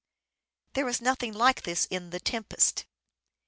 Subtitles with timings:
[0.73, 2.87] There is nothing like this in" The Tempest."